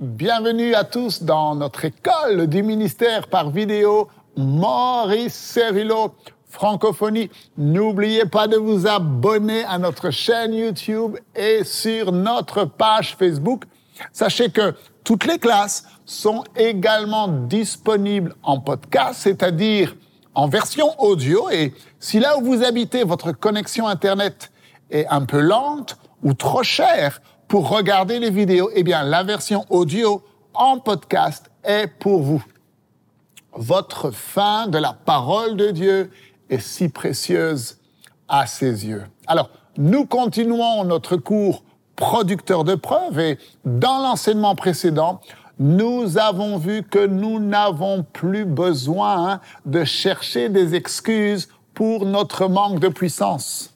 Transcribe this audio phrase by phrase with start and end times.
[0.00, 6.14] Bienvenue à tous dans notre école du ministère par vidéo Maurice Cerullo
[6.48, 7.28] Francophonie.
[7.58, 13.64] N'oubliez pas de vous abonner à notre chaîne YouTube et sur notre page Facebook.
[14.10, 14.74] Sachez que
[15.04, 19.94] toutes les classes sont également disponibles en podcast, c'est-à-dire
[20.34, 21.50] en version audio.
[21.50, 24.50] Et si là où vous habitez, votre connexion Internet
[24.90, 27.20] est un peu lente ou trop chère
[27.50, 30.22] pour regarder les vidéos, eh bien, la version audio
[30.54, 32.44] en podcast est pour vous.
[33.52, 36.12] Votre fin de la parole de Dieu
[36.48, 37.78] est si précieuse
[38.28, 39.02] à ses yeux.
[39.26, 41.64] Alors, nous continuons notre cours
[41.96, 45.20] producteur de preuves et dans l'enseignement précédent,
[45.58, 52.78] nous avons vu que nous n'avons plus besoin de chercher des excuses pour notre manque
[52.78, 53.74] de puissance.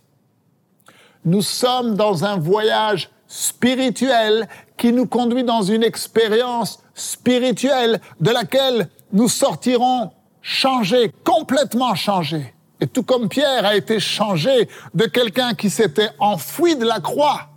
[1.25, 8.89] Nous sommes dans un voyage spirituel qui nous conduit dans une expérience spirituelle de laquelle
[9.13, 12.55] nous sortirons changés, complètement changés.
[12.81, 17.49] Et tout comme Pierre a été changé de quelqu'un qui s'était enfoui de la croix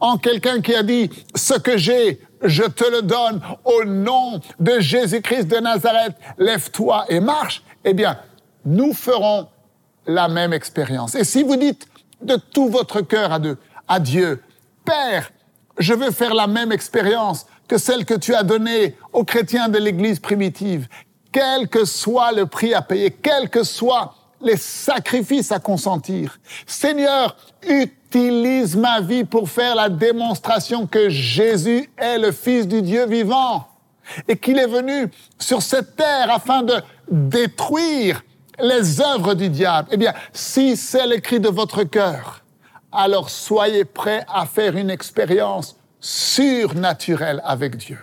[0.00, 4.78] en quelqu'un qui a dit, ce que j'ai, je te le donne au nom de
[4.78, 8.18] Jésus-Christ de Nazareth, lève-toi et marche, eh bien,
[8.66, 9.48] nous ferons
[10.06, 11.14] la même expérience.
[11.14, 11.86] Et si vous dites
[12.20, 13.38] de tout votre cœur
[13.88, 14.42] à, Dieu,
[14.84, 15.30] Père,
[15.78, 19.78] je veux faire la même expérience que celle que tu as donnée aux chrétiens de
[19.78, 20.88] l'Église primitive,
[21.32, 26.38] quel que soit le prix à payer, quels que soient les sacrifices à consentir.
[26.66, 33.06] Seigneur, utilise ma vie pour faire la démonstration que Jésus est le Fils du Dieu
[33.06, 33.66] vivant
[34.28, 36.74] et qu'il est venu sur cette terre afin de
[37.10, 38.22] détruire
[38.60, 39.88] les œuvres du diable.
[39.90, 42.43] Eh bien, si c'est l'écrit de votre cœur,
[42.94, 47.98] alors soyez prêts à faire une expérience surnaturelle avec Dieu.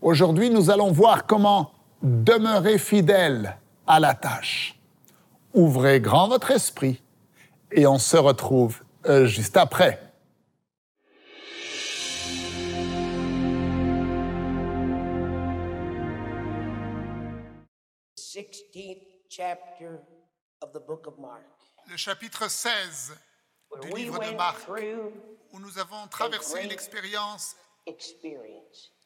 [0.00, 1.72] Aujourd'hui, nous allons voir comment
[2.02, 4.78] demeurer fidèle à la tâche.
[5.54, 7.00] Ouvrez grand votre esprit
[7.70, 10.00] et on se retrouve euh, juste après.
[21.88, 23.16] Le chapitre 16
[23.80, 24.68] du livre de Marc,
[25.52, 27.56] où nous avons traversé une expérience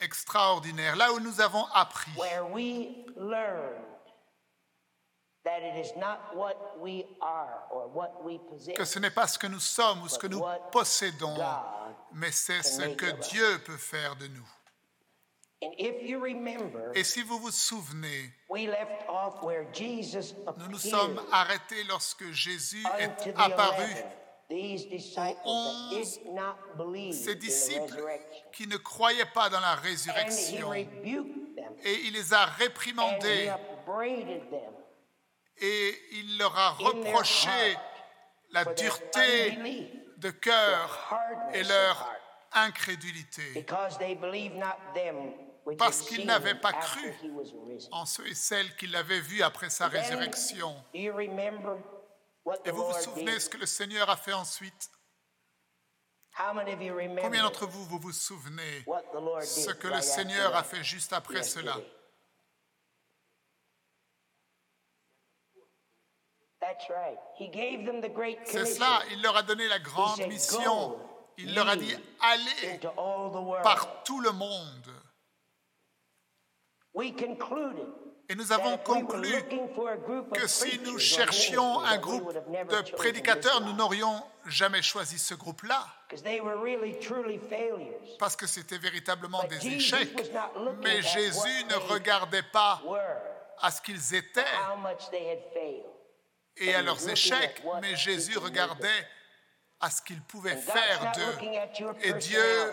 [0.01, 2.11] extraordinaire, là où nous avons appris.
[8.75, 11.37] Que ce n'est pas ce que nous sommes ou ce que nous possédons,
[12.13, 14.49] mais c'est ce que Dieu peut faire de nous.
[15.63, 18.31] Et si vous vous souvenez,
[20.59, 23.91] nous nous sommes arrêtés lorsque Jésus est apparu.
[25.45, 26.21] aux onze,
[27.13, 28.05] ses disciples
[28.53, 30.75] qui ne croyaient pas dans la résurrection.
[30.75, 30.89] Et
[32.05, 33.51] il les a réprimandés.
[35.59, 37.77] Et il leur a reproché
[38.51, 39.59] la dureté
[40.19, 41.19] de cœur
[41.55, 42.13] et leur
[42.53, 43.67] incrédulité
[45.79, 47.15] parce qu'ils n'avaient pas cru
[47.91, 50.75] en ceux et celles qui l'avaient vu après sa résurrection.
[50.95, 54.91] Et vous vous souvenez ce que le Seigneur a fait ensuite?
[56.37, 58.85] Combien d'entre vous, vous vous souvenez
[59.43, 61.77] ce que le Seigneur a fait juste après cela?
[68.45, 71.01] C'est cela, il leur a donné la grande mission.
[71.39, 72.81] Il leur a dit, allez
[73.63, 75.06] par tout le monde.
[78.29, 79.33] Et nous avons conclu
[80.35, 85.87] que si nous cherchions un groupe de prédicateurs, nous n'aurions jamais choisi ce groupe-là.
[88.19, 90.33] Parce que c'était véritablement des échecs.
[90.83, 92.83] Mais Jésus ne regardait pas
[93.61, 94.45] à ce qu'ils étaient
[96.57, 99.07] et à leurs échecs, mais Jésus regardait
[99.81, 101.47] à ce qu'il pouvait faire d'eux.
[102.03, 102.73] Et Dieu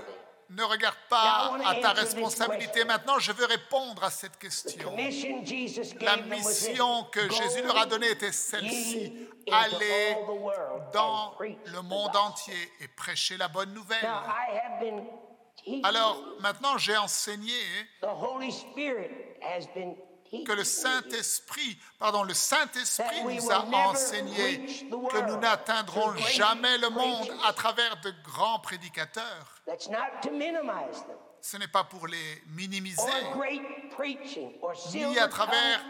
[0.49, 2.85] ne regarde pas à ta responsabilité.
[2.85, 4.95] Maintenant, je veux répondre à cette question.
[6.01, 9.27] La mission que Jésus leur a donnée était celle-ci.
[9.51, 10.17] Aller
[10.93, 14.09] dans le monde entier et prêcher la bonne nouvelle.
[15.83, 17.53] Alors, maintenant, j'ai enseigné
[20.41, 27.31] que le Saint-Esprit, pardon, le Saint-Esprit nous a enseigné que nous n'atteindrons jamais le monde
[27.45, 29.61] à travers de grands prédicateurs.
[31.41, 33.01] Ce n'est pas pour les minimiser,
[34.93, 35.81] ni à travers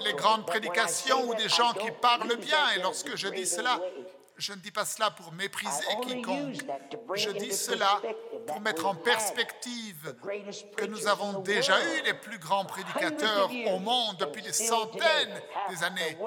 [0.00, 2.70] les grandes prédications ou des gens qui parlent bien.
[2.76, 3.78] Et lorsque je dis cela,
[4.36, 6.56] je ne dis pas cela pour mépriser quiconque.
[7.14, 8.00] Je dis cela
[8.46, 10.14] pour mettre en perspective
[10.76, 15.82] que nous avons déjà eu les plus grands prédicateurs au monde depuis des centaines des
[15.82, 16.18] années.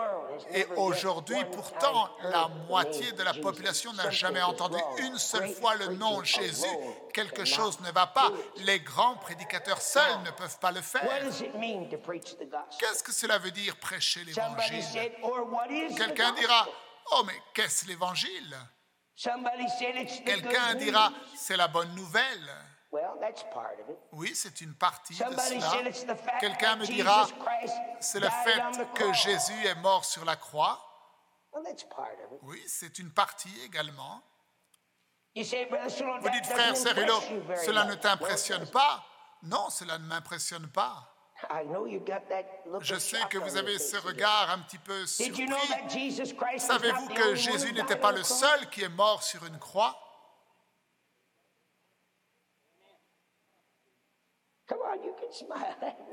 [0.53, 5.87] Et aujourd'hui, pourtant, la moitié de la population n'a jamais entendu une seule fois le
[5.95, 6.65] nom Jésus.
[7.13, 8.31] Quelque chose ne va pas.
[8.57, 11.07] Les grands prédicateurs seuls ne peuvent pas le faire.
[12.79, 14.83] Qu'est-ce que cela veut dire prêcher l'évangile?
[15.95, 16.67] Quelqu'un dira,
[17.11, 18.57] oh mais qu'est-ce l'évangile?
[20.25, 22.53] Quelqu'un dira, c'est la bonne nouvelle.
[24.11, 26.21] Oui, c'est une partie de cela.
[26.39, 27.27] Quelqu'un me dira,
[27.99, 28.61] c'est le fait
[28.93, 30.83] que Jésus est mort sur la croix.
[32.43, 34.21] Oui, c'est une partie également.
[35.35, 37.19] Vous dites, frère Cerullo,
[37.65, 39.03] cela ne t'impressionne pas?
[39.43, 41.13] Non, cela ne m'impressionne pas.
[42.81, 45.47] Je sais que vous avez ce regard un petit peu surpris.
[46.57, 49.95] Savez-vous que Jésus n'était pas le seul qui est mort sur une croix?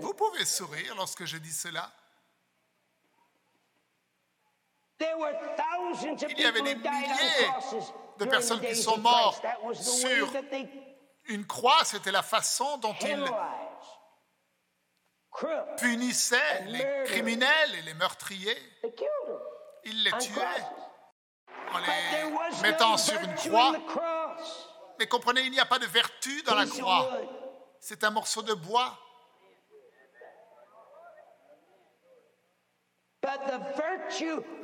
[0.01, 1.91] Vous pouvez sourire lorsque je dis cela.
[5.01, 7.51] Il y avait des milliers
[8.19, 10.31] de personnes qui sont mortes sur
[11.27, 11.85] une croix.
[11.85, 13.25] C'était la façon dont ils
[15.77, 18.57] punissait les criminels et les meurtriers.
[19.85, 20.43] Il les tuait
[21.73, 23.73] en les mettant sur une croix.
[24.99, 27.11] Mais comprenez, il n'y a pas de vertu dans la croix.
[27.81, 28.99] C'est un morceau de bois.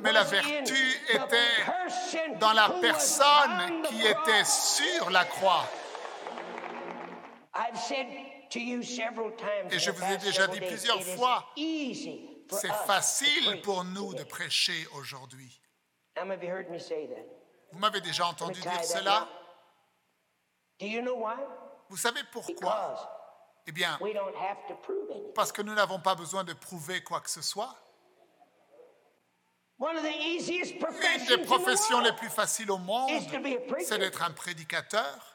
[0.01, 5.65] Mais la vertu était dans la personne qui était sur la croix.
[8.53, 15.61] Et je vous ai déjà dit plusieurs fois, c'est facile pour nous de prêcher aujourd'hui.
[17.71, 19.29] Vous m'avez déjà entendu dire cela.
[21.89, 23.17] Vous savez pourquoi?
[23.67, 23.99] Eh bien,
[25.35, 27.75] parce que nous n'avons pas besoin de prouver quoi que ce soit.
[29.79, 33.09] Une des professions les plus faciles au monde,
[33.79, 35.30] c'est d'être un prédicateur.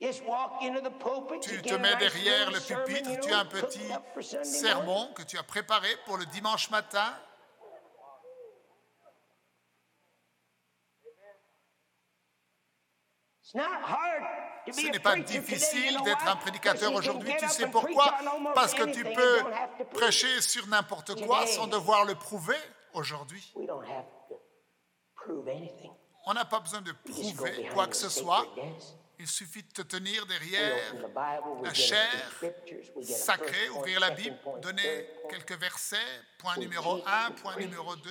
[0.00, 3.92] Tu te mets derrière le pupitre, tu as un petit
[4.42, 7.14] sermon que tu as préparé pour le dimanche matin.
[14.72, 17.32] Ce n'est pas difficile d'être un prédicateur aujourd'hui.
[17.38, 18.16] Tu sais pourquoi?
[18.54, 19.44] Parce que tu peux
[19.92, 22.56] prêcher sur n'importe quoi sans devoir le prouver
[22.94, 23.54] aujourd'hui.
[26.26, 28.46] On n'a pas besoin de prouver quoi que ce soit.
[29.18, 30.94] Il suffit de te tenir derrière
[31.62, 32.10] la chair
[33.02, 35.96] sacrée, ouvrir la Bible, donner quelques versets,
[36.38, 38.10] point numéro 1, point numéro 2.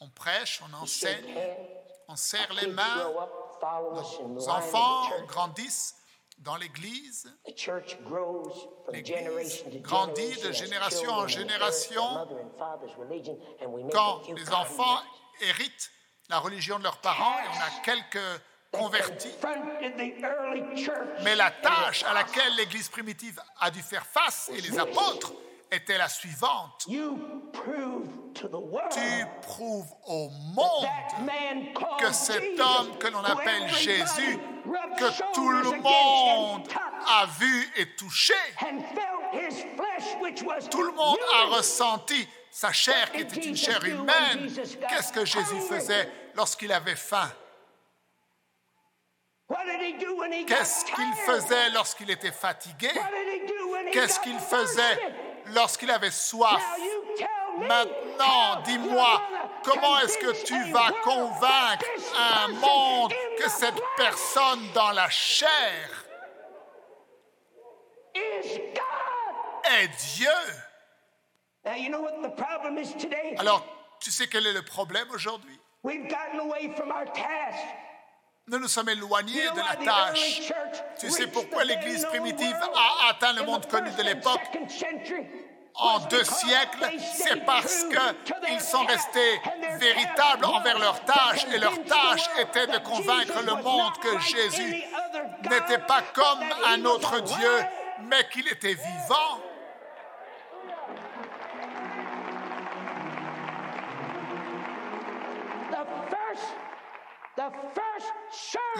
[0.00, 1.38] On prêche, on enseigne,
[2.08, 3.12] on serre les mains.
[4.26, 5.96] Nos enfants grandissent
[6.38, 7.32] dans l'Église.
[8.92, 12.28] L'Église grandit de génération en génération.
[13.92, 15.02] Quand les enfants
[15.40, 15.90] héritent
[16.28, 18.42] la religion de leurs parents, et on a quelques
[18.72, 19.34] convertis.
[21.22, 25.32] Mais la tâche à laquelle l'Église primitive a dû faire face, et les apôtres,
[25.70, 26.86] était la suivante.
[26.86, 27.02] Tu
[29.42, 30.86] prouves au monde
[31.98, 34.38] que cet homme que l'on appelle Jésus,
[34.98, 36.68] que tout le monde
[37.08, 38.34] a vu et touché,
[40.70, 44.48] tout le monde a ressenti sa chair qui était une chair humaine.
[44.88, 47.30] Qu'est-ce que Jésus faisait lorsqu'il avait faim?
[50.46, 52.90] Qu'est-ce qu'il faisait lorsqu'il était fatigué?
[53.92, 54.98] Qu'est-ce qu'il faisait
[55.46, 56.62] lorsqu'il avait soif?
[57.58, 59.22] Maintenant, dis-moi,
[59.64, 61.86] comment est-ce que tu vas convaincre
[62.18, 66.04] un monde que cette personne dans la chair
[68.14, 70.28] est Dieu?
[73.38, 73.64] Alors,
[74.00, 75.58] tu sais quel est le problème aujourd'hui?
[78.48, 80.52] Nous nous sommes éloignés de la tâche.
[80.98, 84.40] Tu sais pourquoi l'Église primitive a atteint le monde connu de l'époque?
[85.78, 89.40] en deux siècles, c'est parce qu'ils sont restés
[89.78, 94.82] véritables envers leur tâche et leur tâche était de convaincre le monde que Jésus
[95.42, 97.60] n'était pas comme un autre Dieu,
[98.04, 99.40] mais qu'il était vivant.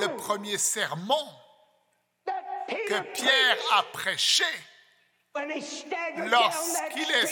[0.00, 1.28] Le premier sermon
[2.66, 4.44] que Pierre a prêché
[6.30, 7.26] lorsqu'il est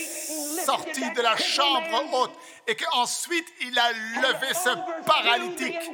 [0.64, 2.32] sorti de la chambre haute
[2.66, 4.70] et qu'ensuite il a levé ce
[5.06, 5.90] paralytique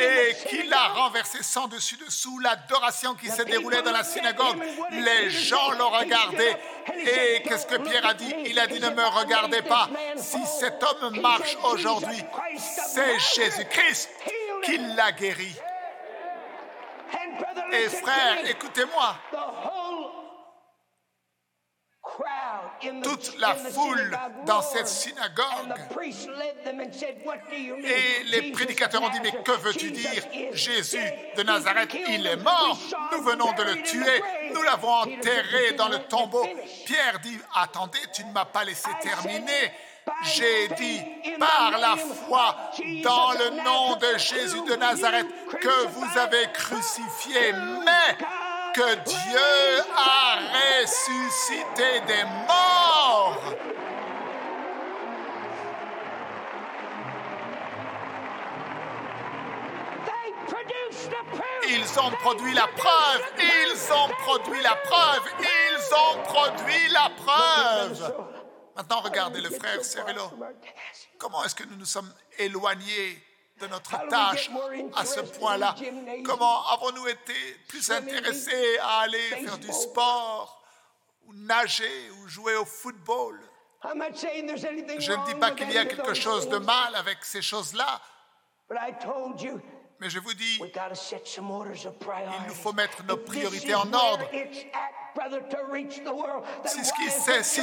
[0.00, 4.62] et qu'il a renversé sans dessus dessous l'adoration qui s'est déroulée dans la synagogue.
[4.90, 6.56] Les gens l'ont regardé
[6.94, 8.34] et qu'est-ce que Pierre a dit?
[8.46, 9.88] Il a dit ne me regardez pas.
[10.16, 12.22] Si cet homme marche aujourd'hui,
[12.58, 14.10] c'est Jésus-Christ
[14.66, 15.56] qui l'a guéri.
[17.72, 19.16] Et frère, écoutez-moi,
[23.02, 25.74] toute la foule dans cette synagogue.
[27.84, 30.22] Et les prédicateurs ont dit, mais que veux-tu dire?
[30.52, 31.02] Jésus
[31.36, 32.78] de Nazareth, il est mort,
[33.12, 36.46] nous venons de le tuer, nous l'avons enterré dans le tombeau.
[36.86, 39.72] Pierre dit, attendez, tu ne m'as pas laissé terminer.
[40.22, 41.00] J'ai dit
[41.38, 42.54] par la foi
[43.02, 45.26] dans le nom de Jésus de Nazareth
[45.60, 47.52] que vous avez crucifié,
[47.84, 48.16] mais
[48.74, 50.38] que Dieu a
[50.80, 53.40] ressuscité des morts.
[61.68, 68.35] Ils ont produit la preuve, ils ont produit la preuve, ils ont produit la preuve.
[68.76, 70.30] Maintenant, regardez le frère Cerello.
[71.18, 73.22] Comment est-ce que nous nous sommes éloignés
[73.58, 74.50] de notre tâche
[74.94, 75.74] à ce point-là?
[76.24, 77.34] Comment avons-nous été
[77.68, 80.62] plus intéressés à aller faire du sport,
[81.26, 83.40] ou nager, ou jouer au football?
[83.82, 88.00] Je ne dis pas qu'il y a quelque chose de mal avec ces choses-là,
[90.00, 94.28] mais je vous dis, il nous faut mettre nos priorités en ordre.
[96.64, 96.84] Si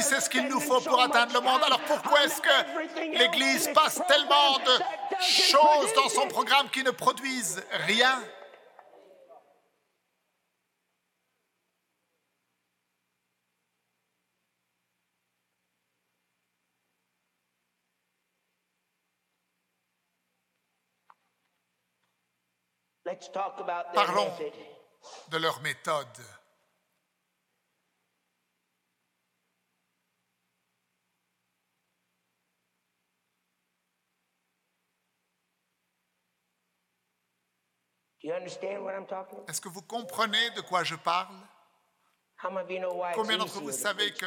[0.02, 4.00] c'est ce qu'il nous faut pour atteindre le monde, alors pourquoi est-ce que l'Église passe
[4.08, 8.20] tellement de choses dans son programme qui ne produisent rien?
[23.94, 24.32] Parlons
[25.28, 26.06] de leur méthode.
[39.48, 41.36] Est-ce que vous comprenez de quoi je parle?
[43.14, 44.26] Combien d'entre vous savez que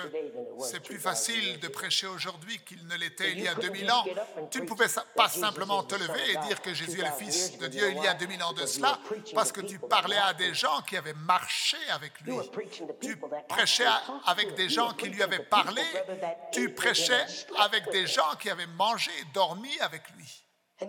[0.59, 4.05] c'est plus facile de prêcher aujourd'hui qu'il ne l'était il y a 2000 ans
[4.51, 7.67] Tu ne pouvais pas simplement te lever et dire que Jésus est le Fils de
[7.67, 9.00] Dieu il y a 2000 ans de cela,
[9.33, 12.33] parce que tu parlais à des gens qui avaient marché avec lui.
[13.01, 13.86] Tu prêchais
[14.25, 15.83] avec des gens qui lui avaient parlé.
[16.51, 17.25] Tu prêchais
[17.57, 20.43] avec des gens qui avaient mangé et dormi avec lui.
[20.79, 20.86] Et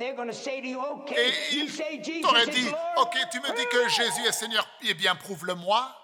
[1.52, 5.94] ils t'auraient dit, OK, tu me dis que Jésus est Seigneur, eh bien prouve-le-moi.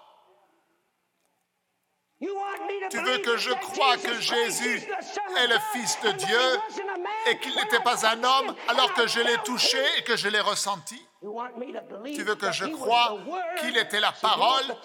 [2.90, 4.88] Tu veux que je croie que Jésus
[5.38, 6.60] est le Fils de Dieu
[7.26, 10.40] et qu'il n'était pas un homme alors que je l'ai touché et que je l'ai
[10.40, 11.00] ressenti?
[12.14, 13.16] Tu veux que je croie
[13.58, 14.76] qu'il était la parole?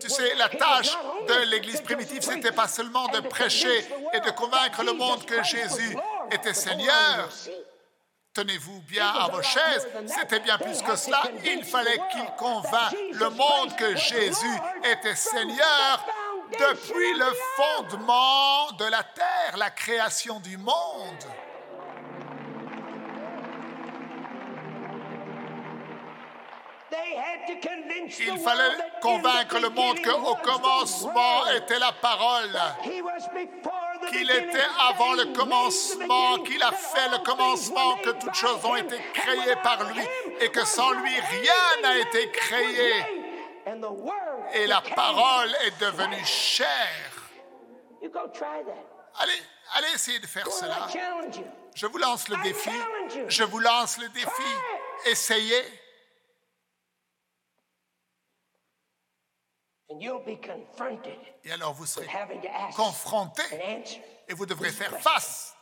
[0.00, 4.30] Tu sais, la tâche de l'Église primitive, ce n'était pas seulement de prêcher et de
[4.30, 5.96] convaincre le monde que Jésus
[6.30, 7.28] était Seigneur.
[8.32, 9.88] Tenez-vous bien à vos chaises.
[10.06, 11.22] C'était bien plus que cela.
[11.44, 16.04] Il fallait qu'il convainc le monde que Jésus était Seigneur
[16.52, 21.24] depuis le fondement de la terre, la création du monde.
[28.18, 32.50] Il fallait convaincre le monde qu'au commencement était la parole,
[34.10, 38.96] qu'il était avant le commencement, qu'il a fait le commencement, que toutes choses ont été
[39.12, 40.02] créées par lui
[40.40, 43.23] et que sans lui rien n'a été créé.
[44.52, 47.12] Et la parole est devenue chair.
[49.16, 49.42] Allez,
[49.74, 50.86] allez essayer de faire cela.
[51.74, 52.70] Je vous lance le défi.
[53.28, 54.28] Je vous lance le défi.
[55.06, 55.62] Essayez.
[61.44, 62.08] Et alors vous serez
[62.74, 63.42] confronté
[64.28, 65.54] et vous devrez faire face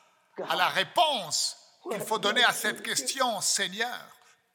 [0.49, 1.57] à la réponse
[1.91, 4.09] qu'il faut donner à cette question, Seigneur.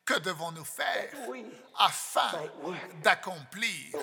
[0.08, 1.14] Que devons-nous faire
[1.78, 2.32] afin
[3.04, 4.00] d'accomplir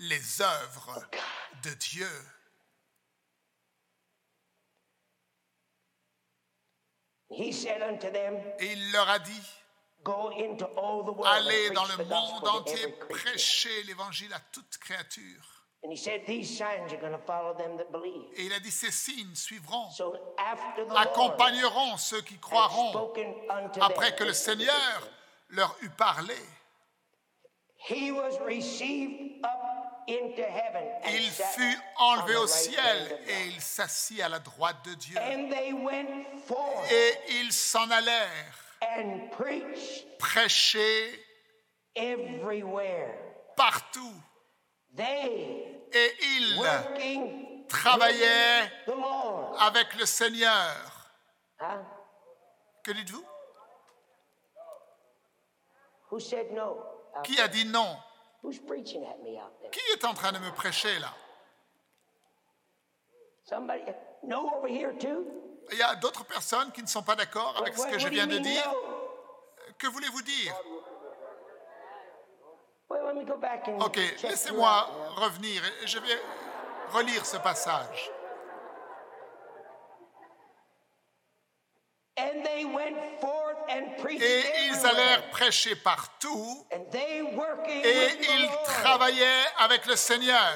[0.00, 1.08] les œuvres
[1.62, 2.06] de Dieu?
[7.30, 9.42] Et il leur a dit,
[10.04, 15.64] Allez dans le monde entier, prêcher l'évangile à toute créature.
[15.84, 15.94] Et
[18.44, 19.88] il a dit, ces signes suivront,
[20.94, 23.14] accompagneront ceux qui croiront
[23.80, 25.08] après que le Seigneur
[25.52, 26.34] leur eut parlé.
[27.88, 28.14] Il
[31.30, 35.18] fut enlevé au ciel et il s'assit à la droite de Dieu.
[36.90, 38.58] Et ils s'en allèrent
[41.94, 43.14] everywhere.
[43.56, 44.14] partout.
[44.98, 46.58] Et ils
[47.68, 48.70] travaillaient
[49.60, 51.12] avec le Seigneur.
[52.82, 53.24] Que dites-vous?
[56.12, 56.76] Who said no?
[57.16, 57.96] out Qui a dit non?
[58.42, 59.70] Who's preaching at me out there?
[59.70, 61.08] Qui est en train de me prêcher là?
[63.48, 63.82] Somebody?
[64.22, 65.24] No over here too?
[65.70, 68.26] Il y a d'autres personnes qui ne sont pas d'accord avec ce que je viens
[68.26, 68.66] de dire.
[68.66, 69.72] no?
[69.78, 70.54] Que voulez-vous dire?
[72.90, 75.62] Well, let me go back and Ok, laissez-moi revenir.
[75.82, 76.20] et Je vais
[76.92, 78.10] relire ce passage.
[82.18, 82.98] And they went
[84.10, 90.54] Et ils allèrent prêcher partout et ils travaillaient avec le Seigneur.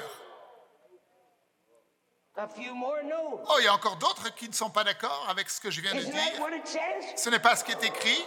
[2.38, 5.80] Oh, il y a encore d'autres qui ne sont pas d'accord avec ce que je
[5.80, 6.12] viens de dire.
[7.16, 8.24] Ce n'est pas ce qui est écrit.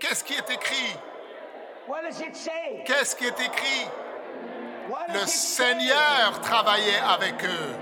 [0.00, 0.96] Qu'est-ce qui est écrit?
[2.86, 3.88] Qu'est-ce qui est écrit?
[5.12, 5.26] Le?
[5.26, 7.76] Seigneur travaillait avec eux.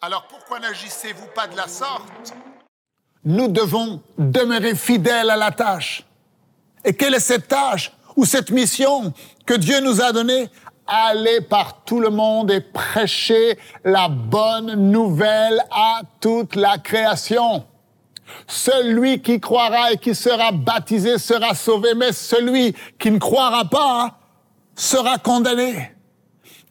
[0.00, 2.32] Alors pourquoi n'agissez-vous pas de la sorte?
[3.24, 6.04] Nous devons demeurer fidèles à la tâche.
[6.84, 9.12] Et quelle est cette tâche ou cette mission
[9.44, 10.48] que Dieu nous a donnée?
[10.86, 17.64] Aller par tout le monde et prêcher la bonne nouvelle à toute la création.
[18.46, 24.18] Celui qui croira et qui sera baptisé sera sauvé, mais celui qui ne croira pas
[24.74, 25.92] sera condamné.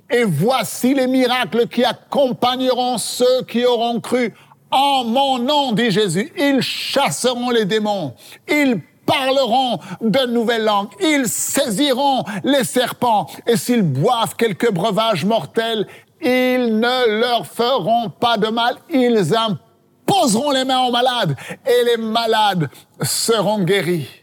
[0.09, 4.33] Et voici les miracles qui accompagneront ceux qui auront cru.
[4.71, 8.13] En mon nom, dit Jésus, ils chasseront les démons,
[8.47, 15.87] ils parleront de nouvelles langues, ils saisiront les serpents, et s'ils boivent quelques breuvages mortels,
[16.21, 21.35] ils ne leur feront pas de mal, ils imposeront les mains aux malades,
[21.65, 22.69] et les malades
[23.01, 24.18] seront guéris.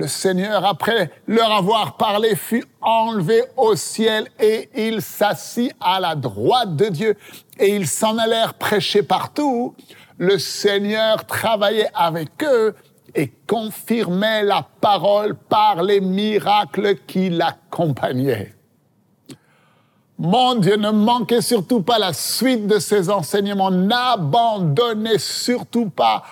[0.00, 6.14] Le Seigneur, après leur avoir parlé, fut enlevé au ciel et il s'assit à la
[6.14, 7.18] droite de Dieu
[7.58, 9.74] et ils s'en allèrent prêcher partout.
[10.16, 12.74] Le Seigneur travaillait avec eux
[13.14, 18.54] et confirmait la parole par les miracles qui l'accompagnaient.
[20.16, 23.70] Mon Dieu, ne manquez surtout pas la suite de ces enseignements.
[23.70, 26.22] N'abandonnez surtout pas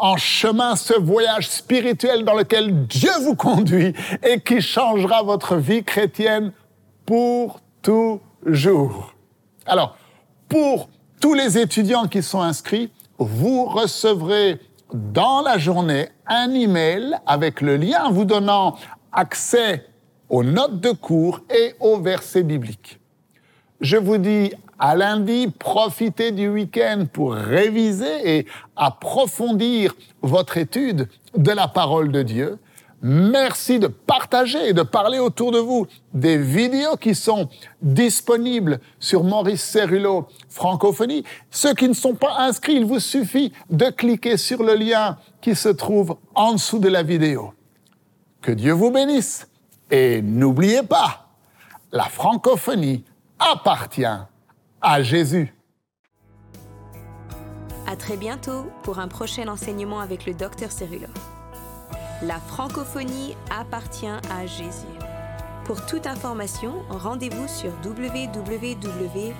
[0.00, 3.94] en chemin ce voyage spirituel dans lequel Dieu vous conduit
[4.26, 6.52] et qui changera votre vie chrétienne
[7.04, 9.14] pour toujours.
[9.66, 9.96] Alors,
[10.48, 10.88] pour
[11.20, 14.58] tous les étudiants qui sont inscrits, vous recevrez
[14.94, 18.76] dans la journée un email avec le lien vous donnant
[19.12, 19.86] accès
[20.30, 22.98] aux notes de cours et aux versets bibliques.
[23.80, 31.50] Je vous dis à lundi, profitez du week-end pour réviser et approfondir votre étude de
[31.50, 32.58] la parole de Dieu.
[33.02, 37.48] Merci de partager et de parler autour de vous des vidéos qui sont
[37.82, 41.24] disponibles sur Maurice Cerullo Francophonie.
[41.50, 45.54] Ceux qui ne sont pas inscrits, il vous suffit de cliquer sur le lien qui
[45.54, 47.52] se trouve en dessous de la vidéo.
[48.40, 49.46] Que Dieu vous bénisse
[49.90, 51.28] et n'oubliez pas,
[51.92, 53.04] la francophonie
[53.38, 54.04] appartient
[54.80, 55.52] à Jésus.
[57.86, 61.08] À très bientôt pour un prochain enseignement avec le Dr Cerullo.
[62.22, 64.86] La francophonie appartient à Jésus.
[65.64, 69.30] Pour toute information, rendez-vous sur www.mcwe.fr.